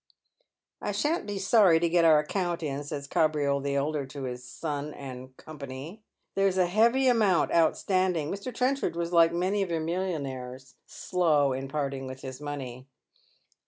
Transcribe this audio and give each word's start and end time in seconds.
"I 0.81 0.93
shan't 0.93 1.27
be 1.27 1.35
soiTy 1.35 1.79
to 1.81 1.87
get 1.87 2.03
our 2.05 2.17
account 2.17 2.63
in," 2.63 2.83
says 2.83 3.05
Kabriole 3.07 3.59
the 3.59 3.75
elder 3.75 4.07
to 4.07 4.23
his 4.23 4.43
Son 4.43 4.95
and 4.95 5.37
Co." 5.37 5.55
There's 6.35 6.57
a 6.57 6.65
heavy 6.65 7.07
amount 7.07 7.53
outstanding. 7.53 8.31
Mr. 8.31 8.51
Trenchard 8.51 8.95
was 8.95 9.11
like 9.13 9.31
many 9.31 9.61
of 9.61 9.69
your 9.69 9.79
miUionaires, 9.79 10.73
slow 10.87 11.53
in 11.53 11.67
parting 11.67 12.07
with 12.07 12.21
his 12.21 12.41
money." 12.41 12.87